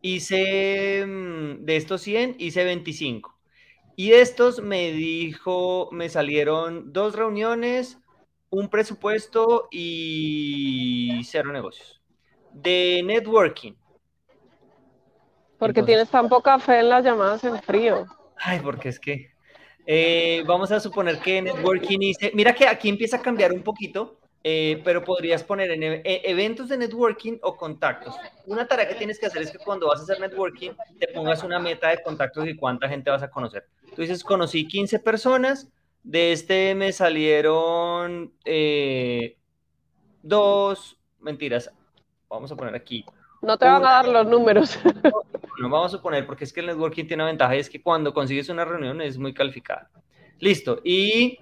[0.00, 3.34] hice, mm, de estos 100, hice 25.
[3.96, 7.98] Y de estos me dijo, me salieron dos reuniones,
[8.50, 12.00] un presupuesto y cero negocios.
[12.52, 13.74] De networking.
[15.58, 18.06] Porque tienes tan poca fe en las llamadas en frío.
[18.36, 19.33] Ay, porque es que
[19.86, 22.32] eh, vamos a suponer que networking hice.
[22.34, 26.22] Mira que aquí empieza a cambiar un poquito, eh, pero podrías poner en e, e,
[26.24, 28.14] eventos de networking o contactos.
[28.46, 31.42] Una tarea que tienes que hacer es que cuando vas a hacer networking te pongas
[31.42, 33.66] una meta de contactos y cuánta gente vas a conocer.
[33.94, 35.68] Tú dices, conocí 15 personas,
[36.02, 39.38] de este me salieron eh,
[40.22, 41.70] dos, mentiras,
[42.28, 43.04] vamos a poner aquí.
[43.40, 44.78] No te van a dar los números.
[45.58, 48.12] no vamos a suponer, porque es que el networking tiene una ventaja, es que cuando
[48.12, 49.90] consigues una reunión es muy calificada.
[50.40, 51.38] Listo, y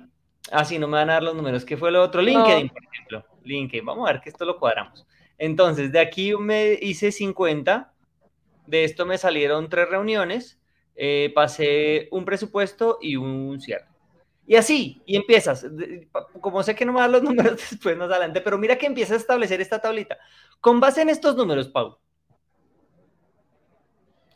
[0.51, 1.65] así no me van a dar los números.
[1.65, 2.23] ¿Qué fue lo otro?
[2.23, 3.25] LinkedIn, por ejemplo.
[3.45, 5.07] LinkedIn, vamos a ver que esto lo cuadramos.
[5.39, 7.93] Entonces, de aquí me hice 50,
[8.67, 10.61] de esto me salieron tres reuniones,
[10.95, 13.87] eh, pasé un presupuesto y un cierre.
[14.47, 15.67] Y así, y empiezas,
[16.41, 19.15] como sé que no me dan los números después más adelante, pero mira que empiezas
[19.15, 20.19] a establecer esta tablita.
[20.61, 21.99] Con base en estos números, Pau,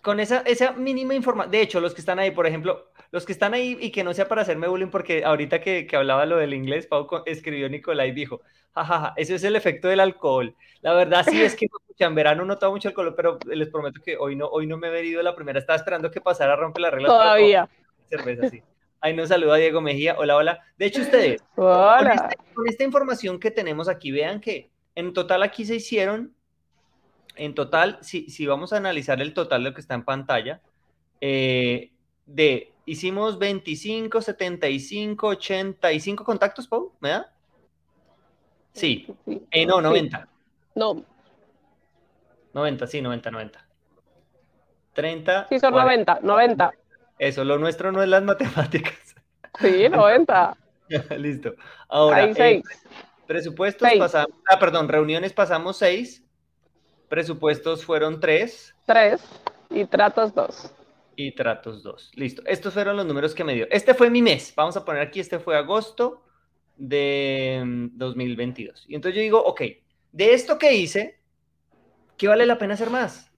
[0.06, 3.32] con esa, esa mínima información, de hecho, los que están ahí, por ejemplo, los que
[3.32, 6.36] están ahí y que no sea para hacerme bullying, porque ahorita que, que hablaba lo
[6.36, 8.40] del inglés, Pau escribió Nicolai y dijo,
[8.72, 10.54] jajaja, ese es el efecto del alcohol.
[10.80, 11.66] La verdad sí es que
[11.98, 14.86] en verano no tomo mucho alcohol, pero les prometo que hoy no, hoy no me
[14.86, 17.10] he venido la primera, estaba esperando que pasara a romper las reglas.
[17.10, 17.68] Todavía.
[18.08, 18.62] cerveza, sí.
[19.00, 20.14] Ahí nos saluda Diego Mejía.
[20.16, 20.60] Hola, hola.
[20.78, 22.30] De hecho, ustedes, hola.
[22.54, 26.35] Con, esta, información que tenemos aquí, vean que en total aquí se hicieron,
[27.36, 30.60] en total, si, si vamos a analizar el total de lo que está en pantalla,
[31.20, 31.90] eh,
[32.26, 37.32] de, hicimos 25, 75, 85 contactos, Pau, ¿me da?
[38.72, 39.06] Sí,
[39.50, 40.28] eh, no, 90.
[40.74, 41.02] No.
[42.52, 43.66] 90, sí, 90, 90.
[44.92, 45.46] 30.
[45.48, 46.72] Sí, son 90, 90.
[47.18, 49.14] Eso, lo nuestro no es las matemáticas.
[49.60, 50.56] Sí, 90.
[51.18, 51.54] Listo.
[51.88, 52.62] Ahora, eh,
[53.26, 56.25] presupuestos pasamos, ah, perdón, reuniones pasamos 6.
[57.08, 58.74] Presupuestos fueron 3.
[58.86, 59.20] 3
[59.70, 60.74] y tratos 2.
[61.16, 62.12] Y tratos 2.
[62.14, 62.42] Listo.
[62.46, 63.66] Estos fueron los números que me dio.
[63.70, 64.52] Este fue mi mes.
[64.56, 66.22] Vamos a poner aquí, este fue agosto
[66.76, 68.86] de 2022.
[68.86, 69.62] Mm, y entonces yo digo, ok,
[70.12, 71.18] de esto que hice,
[72.16, 73.30] ¿qué vale la pena hacer más?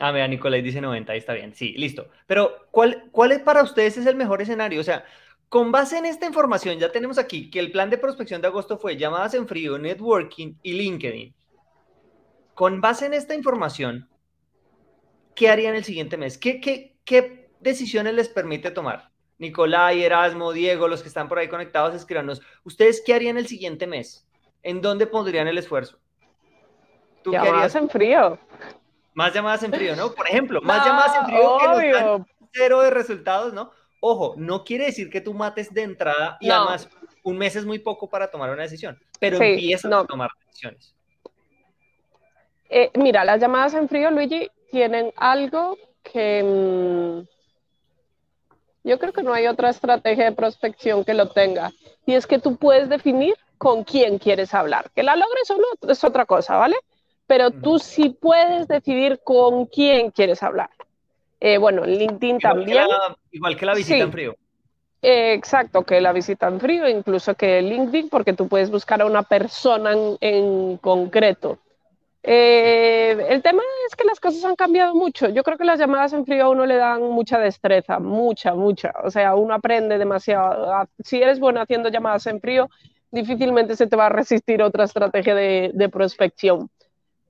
[0.00, 2.08] Ah, mira, Nicolás dice 90, ahí está bien, sí, listo.
[2.26, 4.80] Pero, ¿cuál, ¿cuál es para ustedes es el mejor escenario?
[4.80, 5.04] O sea,
[5.48, 8.76] con base en esta información, ya tenemos aquí que el plan de prospección de agosto
[8.76, 11.32] fue llamadas en frío, networking y LinkedIn.
[12.54, 14.08] Con base en esta información,
[15.34, 16.38] ¿qué harían el siguiente mes?
[16.38, 19.10] ¿Qué, qué, qué decisiones les permite tomar?
[19.38, 22.40] Nicolai, Erasmo, Diego, los que están por ahí conectados, escríbanos.
[22.62, 24.26] ¿Ustedes qué harían el siguiente mes?
[24.62, 25.98] ¿En dónde pondrían el esfuerzo?
[27.22, 28.38] ¿Tú llamadas en frío.
[29.14, 30.12] Más llamadas en frío, ¿no?
[30.12, 33.72] Por ejemplo, más llamadas en frío que nos cero de resultados, ¿no?
[34.00, 36.88] Ojo, no quiere decir que tú mates de entrada y además
[37.22, 40.93] un mes es muy poco para tomar una decisión, pero empiezas a tomar decisiones.
[42.68, 47.26] Eh, mira, las llamadas en frío, Luigi, tienen algo que mm,
[48.88, 51.72] yo creo que no hay otra estrategia de prospección que lo tenga.
[52.06, 54.90] Y es que tú puedes definir con quién quieres hablar.
[54.94, 56.76] Que la logres o no es otra cosa, ¿vale?
[57.26, 60.70] pero tú sí puedes decidir con quién quieres hablar.
[61.40, 62.86] Eh, bueno, LinkedIn también.
[63.30, 64.36] igual que la visita en frío.
[65.02, 69.22] exacto, que la visita en frío, incluso que LinkedIn, porque tú puedes buscar a una
[69.22, 71.58] persona en, concreto.
[72.26, 75.28] Eh, el tema es que las cosas han cambiado mucho.
[75.28, 78.92] Yo creo que las llamadas en frío a uno le dan mucha destreza, mucha, mucha.
[79.04, 80.88] O sea, uno aprende demasiado.
[81.04, 82.70] Si eres bueno haciendo llamadas en frío,
[83.10, 86.70] difícilmente se te va a resistir otra estrategia de, de prospección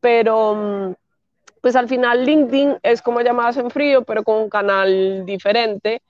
[0.04, 0.94] pero mm,
[1.62, 6.02] pues al final LinkedIn es como llamadas en frío, pero con un canal diferente.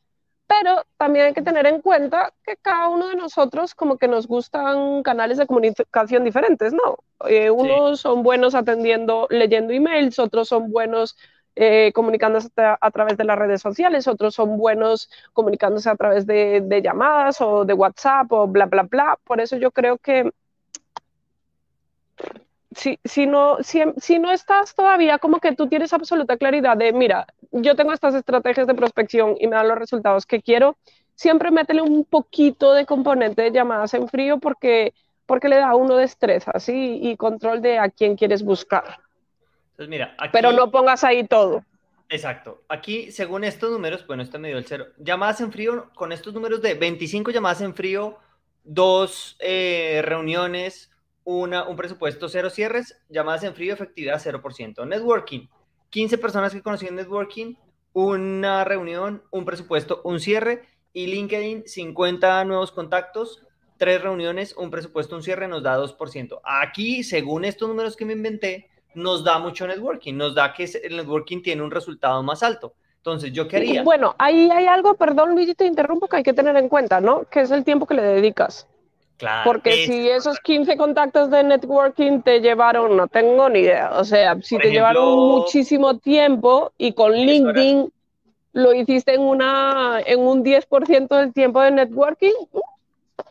[0.47, 4.27] Pero también hay que tener en cuenta que cada uno de nosotros como que nos
[4.27, 6.99] gustan canales de comunicación diferentes, ¿no?
[7.27, 11.17] Eh, unos son buenos atendiendo, leyendo emails, otros son buenos
[11.57, 16.61] eh, comunicándose a, través de las redes sociales, otros son buenos comunicándose a través de,
[16.61, 19.19] de llamadas o de WhatsApp o bla, bla, bla.
[19.25, 20.31] Por eso yo creo que
[22.75, 27.27] si, si, no, si, no estás todavía como que tú tienes absoluta claridad de, mira,
[27.53, 30.77] yo tengo estas estrategias de prospección y me dan los resultados que quiero,
[31.15, 34.95] siempre métele un poquito de componente de llamadas en frío porque,
[35.27, 36.99] porque le da a uno destreza ¿sí?
[37.03, 38.99] y control de a quién quieres buscar.
[39.79, 41.65] Mira, Pero no pongas ahí todo.
[42.09, 42.63] Exacto.
[42.69, 44.87] Aquí, según estos números, bueno, este me dio el cero.
[44.99, 48.19] Llamadas en frío, con estos números de 25 llamadas en frío,
[48.63, 50.91] dos eh, reuniones,
[51.25, 54.87] una, un presupuesto cero cierres, llamadas en frío, efectividad 0%.
[54.87, 55.49] Networking,
[55.91, 57.55] 15 personas que conocían networking,
[57.93, 60.69] una reunión, un presupuesto, un cierre.
[60.93, 63.45] Y LinkedIn, 50 nuevos contactos,
[63.79, 66.41] tres reuniones, un presupuesto, un cierre, nos da 2%.
[66.45, 70.97] Aquí, según estos números que me inventé, nos da mucho networking, nos da que el
[70.97, 72.75] networking tiene un resultado más alto.
[72.99, 76.57] Entonces, ¿yo quería Bueno, ahí hay algo, perdón Luigi, te interrumpo, que hay que tener
[76.57, 77.25] en cuenta, ¿no?
[77.25, 78.67] Que es el tiempo que le dedicas.
[79.45, 84.41] Porque si esos 15 contactos de networking te llevaron, no tengo ni idea, o sea,
[84.43, 87.93] si te llevaron muchísimo tiempo y con LinkedIn
[88.55, 92.33] lo hiciste en, una, en un 10% del tiempo de networking,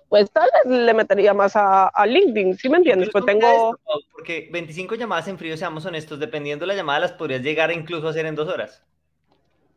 [0.09, 3.09] pues tal vez le metería más a, LinkedIn, ¿sí me entiendes?
[3.11, 3.77] Pues tengo...
[4.11, 8.07] porque 25 llamadas en frío, seamos honestos, dependiendo de la llamada, las podrías llegar incluso
[8.07, 8.83] a hacer en dos horas.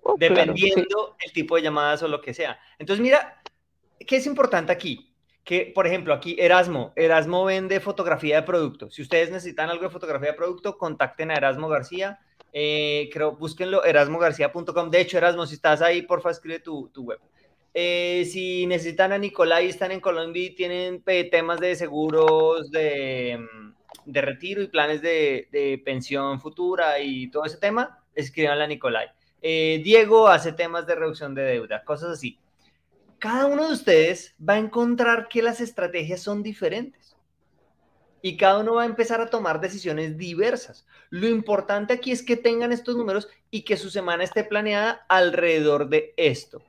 [0.02, 2.60] Oh, dependiendo el tipo de llamadas o lo que sea.
[2.78, 3.40] Entonces, mira,
[4.06, 5.12] ¿qué es importante aquí?
[5.46, 8.90] Que, por ejemplo, aquí Erasmo, Erasmo vende fotografía de producto.
[8.90, 12.18] Si ustedes necesitan algo de fotografía de producto, contacten a Erasmo García.
[12.52, 14.90] Eh, creo, búsquenlo, erasmogarcía.com.
[14.90, 17.20] De hecho, Erasmo, si estás ahí, porfa, escribe tu, tu web.
[17.72, 24.10] Eh, si necesitan a Nicolai, están en Colombia y tienen temas de seguros de, mm,
[24.10, 29.10] de retiro y planes de, de, pensión futura y todo ese tema, escríbanle a Nicolai.
[29.40, 32.36] Eh, Diego hace temas de reducción de deuda, cosas así
[33.18, 37.14] cada uno de ustedes va a encontrar que las estrategias son diferentes.
[38.22, 40.84] y cada uno va a empezar a tomar decisiones diversas.
[41.10, 45.88] Lo importante aquí es que tengan estos números y que su semana esté planeada alrededor
[45.88, 46.60] de esto,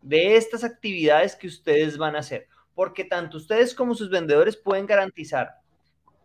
[0.00, 4.86] de estas actividades que ustedes van a hacer, porque tanto ustedes como sus vendedores pueden
[4.86, 5.50] garantizar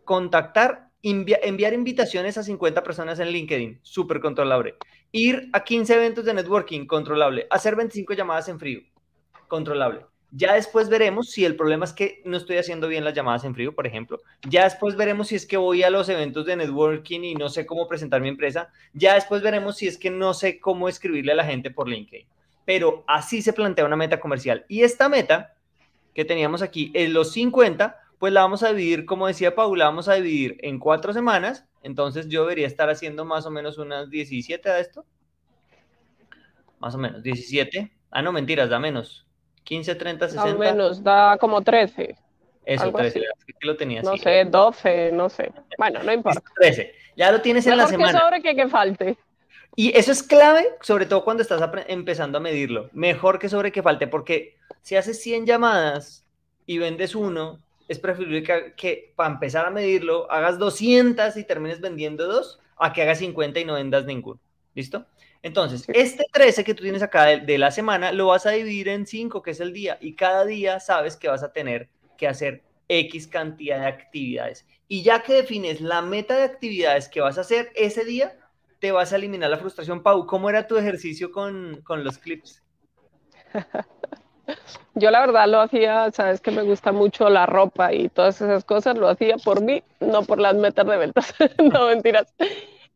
[0.04, 4.74] contactar, enviar invitaciones a 50 personas en LinkedIn, súper controlable.
[5.12, 7.46] Ir a 15 eventos de networking, controlable.
[7.50, 8.80] Hacer 25 llamadas en frío,
[9.50, 10.06] controlable.
[10.32, 13.54] Ya después veremos si el problema es que no estoy haciendo bien las llamadas en
[13.54, 14.20] frío, por ejemplo.
[14.48, 17.66] Ya después veremos si es que voy a los eventos de networking y no sé
[17.66, 18.68] cómo presentar mi empresa.
[18.94, 22.26] Ya después veremos si es que no sé cómo escribirle a la gente por LinkedIn.
[22.64, 24.64] Pero así se plantea una meta comercial.
[24.68, 25.56] Y esta meta
[26.14, 30.08] que teníamos aquí en los 50, pues la vamos a dividir, como decía Paula, vamos
[30.08, 31.66] a dividir en cuatro semanas.
[31.82, 35.04] Entonces yo debería estar haciendo más o menos unas 17 de esto.
[36.78, 37.92] Más o menos, 17.
[38.12, 39.26] Ah, no, mentiras, da menos.
[39.70, 40.50] 15, 30, 60.
[40.50, 42.16] Al menos, da como 13.
[42.64, 45.52] Eso, 13, que lo tenía No sé, 12, no sé.
[45.78, 46.42] Bueno, no importa.
[46.56, 46.92] 13.
[47.16, 48.10] Ya lo tienes en la semana.
[48.10, 49.16] que sobre que que falte.
[49.76, 52.90] Y eso es clave, sobre todo cuando estás empezando a medirlo.
[52.92, 56.26] Mejor que sobre que falte, porque si haces 100 llamadas
[56.66, 61.80] y vendes uno, es preferible que, que, para empezar a medirlo hagas 200 y termines
[61.80, 64.40] vendiendo dos, a que hagas 50 y no vendas ninguno.
[64.74, 65.06] ¿Listo?
[65.42, 69.06] Entonces, este 13 que tú tienes acá de, la semana lo vas a dividir en
[69.06, 72.62] 5, que es el día, y cada día sabes que vas a tener que hacer
[72.88, 74.66] X cantidad de actividades.
[74.86, 78.36] Y ya que defines la meta de actividades que vas a hacer ese día,
[78.80, 80.02] te vas a eliminar la frustración.
[80.02, 82.62] Pau, ¿cómo era tu ejercicio con, con los clips?
[84.94, 88.64] Yo la verdad lo hacía, sabes que me gusta mucho la ropa y todas esas
[88.64, 91.34] cosas, lo hacía por mí, no por las metas de ventas,
[91.72, 92.34] no mentiras.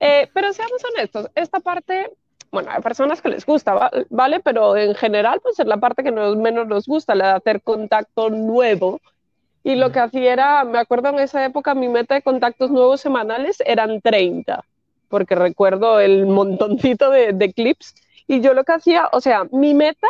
[0.00, 2.10] Eh, pero seamos honestos, esta parte
[2.54, 4.40] bueno, hay personas que les gusta, ¿vale?
[4.40, 7.62] Pero en general, pues es la parte que nos, menos nos gusta, la de hacer
[7.62, 9.00] contacto nuevo.
[9.62, 13.00] Y lo que hacía era, me acuerdo en esa época, mi meta de contactos nuevos
[13.00, 14.64] semanales eran 30,
[15.08, 17.94] porque recuerdo el montoncito de, de clips.
[18.26, 20.08] Y yo lo que hacía, o sea, mi meta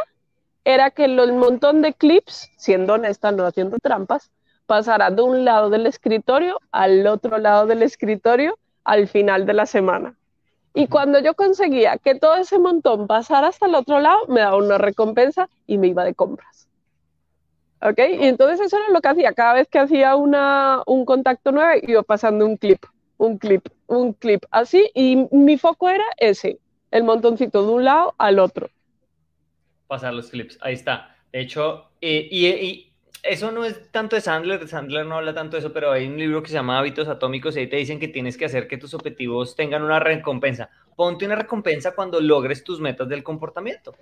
[0.65, 4.31] era que el montón de clips, siendo honesta, no haciendo trampas,
[4.67, 9.67] pasara de un lado del escritorio al otro lado del escritorio al final de la
[9.67, 10.15] semana.
[10.75, 14.57] Y cuando yo conseguía que todo ese montón pasara hasta el otro lado, me daba
[14.57, 16.69] una recompensa y me iba de compras.
[17.81, 17.99] ¿Ok?
[17.99, 19.33] Y entonces eso era lo que hacía.
[19.35, 22.85] Cada vez que hacía una, un contacto nuevo, iba pasando un clip,
[23.19, 24.91] un clip, un clip, así.
[24.95, 26.59] Y mi foco era ese,
[26.91, 28.69] el montoncito de un lado al otro.
[29.87, 31.17] Pasar los clips, ahí está.
[31.31, 32.93] De hecho, eh, y
[33.25, 36.19] eso no es tanto de Sandler, Sandler no habla tanto de eso, pero hay un
[36.19, 38.77] libro que se llama Hábitos Atómicos y ahí te dicen que tienes que hacer que
[38.77, 40.69] tus objetivos tengan una recompensa.
[40.95, 43.95] Ponte una recompensa cuando logres tus metas del comportamiento.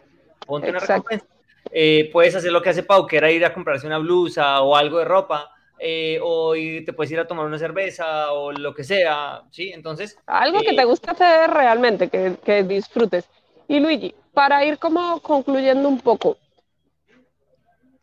[0.45, 1.25] Ponte una recompensa.
[1.71, 4.75] Eh, puedes hacer lo que hace Pau, que era ir a comprarse una blusa o
[4.75, 8.83] algo de ropa, eh, o te puedes ir a tomar una cerveza o lo que
[8.83, 9.71] sea, ¿sí?
[9.73, 10.19] Entonces...
[10.27, 13.29] Algo que te eh, gusta hacer realmente, que, que disfrutes.
[13.69, 16.39] Y Luigi, para ir como concluyendo un poco,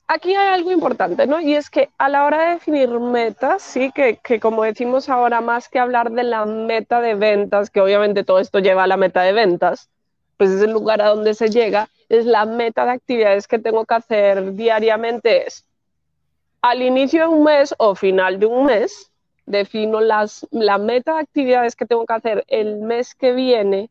[0.10, 1.40] aquí hay algo importante, ¿no?
[1.40, 5.70] Y es que a la hora de definir metas, sí, que, como decimos ahora, más
[5.70, 9.22] que hablar de la meta de ventas, que obviamente todo esto lleva a la meta
[9.22, 9.88] de ventas,
[10.36, 13.86] pues es el lugar a donde se llega, es la meta de actividades que tengo
[13.86, 15.64] que hacer diariamente, es
[16.62, 19.12] al inicio de un mes o final de un mes,
[19.46, 23.90] defino las, la meta de actividades que tengo que hacer el mes que viene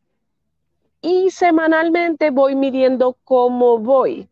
[1.01, 4.27] y semanalmente voy midiendo cómo voy.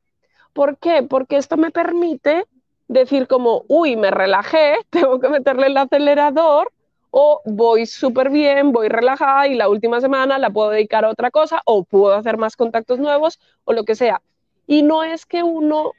[0.58, 1.04] ¿Por qué?
[1.04, 2.48] Porque esto me permite
[2.88, 6.74] decir como, uy, me relajé, tengo que meterle el acelerador,
[7.12, 11.30] o voy súper bien, voy relajada y la última semana la puedo dedicar a otra
[11.30, 14.24] cosa, o puedo hacer más contactos nuevos, o lo que sea.
[14.66, 15.92] Y no es que uno,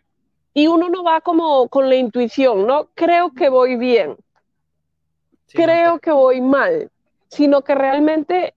[0.55, 2.89] y uno no va como con la intuición, ¿no?
[2.97, 4.17] Creo que voy bien,
[5.53, 6.91] creo que voy mal,
[7.29, 8.55] sino que realmente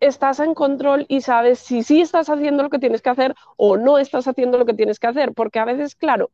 [0.00, 3.76] estás en control y sabes si sí estás haciendo lo que tienes que hacer o
[3.76, 6.30] no estás haciendo lo que tienes que hacer, porque a veces, claro,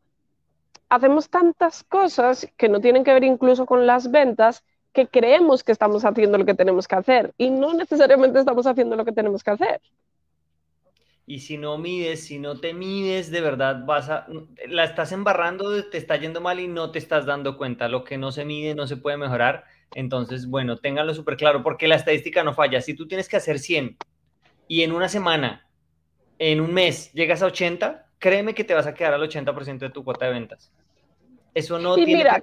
[0.88, 5.72] hacemos tantas cosas que no tienen que ver incluso con las ventas que creemos que
[5.72, 9.42] estamos haciendo lo que tenemos que hacer y no necesariamente estamos haciendo lo que tenemos
[9.42, 9.80] que hacer.
[11.28, 14.28] Y si no mides, si no te mides, de verdad vas a,
[14.68, 17.88] la estás embarrando, te está yendo mal y no te estás dando cuenta.
[17.88, 19.64] Lo que no se mide no se puede mejorar
[19.94, 22.80] entonces, bueno, ténganlo súper claro porque la estadística no falla.
[22.80, 23.96] Si tú tienes que hacer 100
[24.68, 25.66] y en una semana,
[26.38, 29.90] en un mes, llegas a 80, créeme que te vas a quedar al 80% de
[29.90, 30.72] tu cuota de ventas.
[31.54, 32.40] Eso no tiene mira,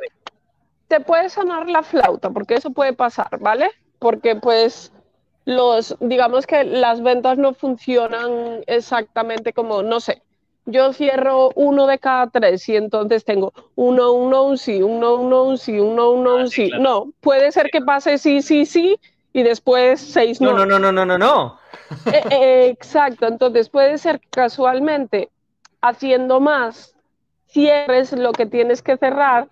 [0.87, 3.69] Te puede sonar la flauta porque eso puede pasar, ¿vale?
[3.99, 4.91] Porque pues
[5.45, 10.23] los, digamos que las ventas no funcionan exactamente como, no sé,
[10.65, 15.43] yo cierro uno de cada tres y entonces tengo uno, uno, un sí, uno, uno,
[15.43, 16.71] un sí, uno, uno, un sí.
[16.79, 18.97] No, puede ser que pase sí, sí, sí
[19.33, 20.53] y después seis no.
[20.53, 21.59] No, no, no, no, no, no.
[22.05, 25.29] Eh, eh, exacto, entonces puede ser que casualmente
[25.81, 26.95] haciendo más
[27.47, 29.47] cierres lo que tienes que cerrar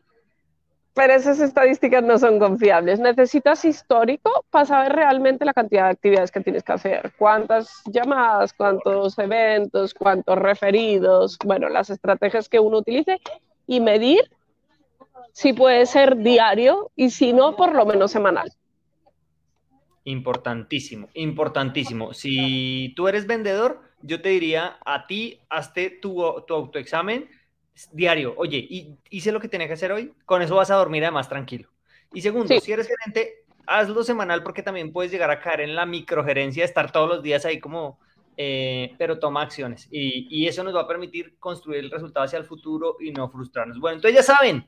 [0.93, 2.99] pero esas estadísticas no son confiables.
[2.99, 8.53] Necesitas histórico para saber realmente la cantidad de actividades que tienes que hacer, cuántas llamadas,
[8.53, 13.21] cuántos eventos, cuántos referidos, bueno, las estrategias que uno utilice
[13.67, 14.29] y medir
[15.31, 18.51] si puede ser diario y si no, por lo menos semanal.
[20.03, 22.13] Importantísimo, importantísimo.
[22.13, 27.29] Si tú eres vendedor, yo te diría a ti, hazte tu, tu autoexamen
[27.91, 31.03] diario, oye, y hice lo que tenía que hacer hoy, con eso vas a dormir
[31.03, 31.69] además tranquilo.
[32.13, 35.85] Y segundo, si eres gerente, hazlo semanal porque también puedes llegar a caer en la
[35.85, 37.99] microgerencia, estar todos los días ahí como,
[38.37, 39.87] eh, pero toma acciones.
[39.91, 43.29] Y, y, eso nos va a permitir construir el resultado hacia el futuro y no
[43.29, 43.79] frustrarnos.
[43.79, 44.67] Bueno, entonces ya saben,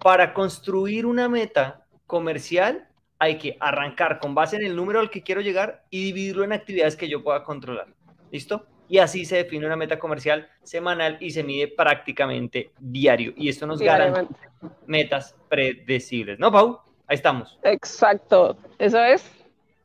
[0.00, 5.22] para construir una meta comercial hay que arrancar con base en el número al que
[5.22, 7.88] quiero llegar y dividirlo en actividades que yo pueda controlar.
[8.30, 8.66] ¿Listo?
[8.88, 13.32] Y así se define una meta comercial semanal y se mide prácticamente diario.
[13.36, 14.50] Y esto nos garantiza
[14.86, 16.80] metas predecibles, ¿no, Pau?
[17.06, 17.58] Ahí estamos.
[17.62, 19.30] Exacto, eso es.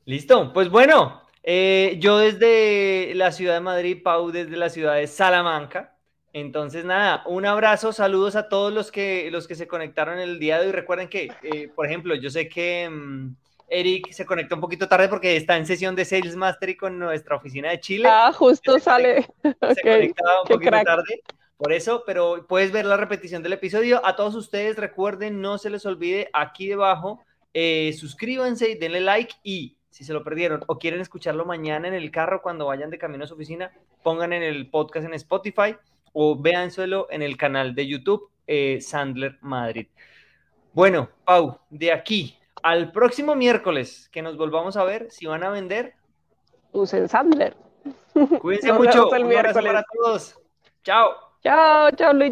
[0.06, 5.08] Listo, pues bueno, eh, yo desde la ciudad de Madrid, Pau desde la ciudad de
[5.08, 5.96] Salamanca.
[6.34, 10.60] Entonces, nada, un abrazo, saludos a todos los que, los que se conectaron el día
[10.60, 10.72] de hoy.
[10.72, 12.90] Recuerden que, eh, por ejemplo, yo sé que...
[12.90, 13.36] Mm,
[13.74, 17.36] Eric se conectó un poquito tarde porque está en sesión de Sales Mastery con nuestra
[17.36, 18.08] oficina de Chile.
[18.10, 19.28] Ah, justo sale.
[19.42, 21.24] Se conectaba un poquito tarde.
[21.58, 24.06] Por eso, pero puedes ver la repetición del episodio.
[24.06, 29.36] A todos ustedes, recuerden, no se les olvide aquí debajo, eh, suscríbanse y denle like
[29.44, 32.98] y si se lo perdieron o quieren escucharlo mañana en el carro cuando vayan de
[32.98, 33.72] camino a su oficina,
[34.02, 35.76] pongan en el podcast en Spotify
[36.12, 39.88] o véanselo en el canal de YouTube eh, Sandler Madrid.
[40.74, 45.50] Bueno, Pau, de aquí al próximo miércoles que nos volvamos a ver, si van a
[45.50, 45.94] vender,
[46.72, 47.56] usen Sandler.
[48.42, 49.10] Cuídense mucho.
[49.10, 50.40] Un abrazo para todos.
[50.84, 51.12] Chao.
[51.44, 52.32] Chao, chao, Luis.